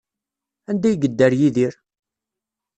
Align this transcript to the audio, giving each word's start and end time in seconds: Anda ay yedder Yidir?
Anda 0.69 0.87
ay 0.89 0.95
yedder 1.01 1.33
Yidir? 1.39 1.73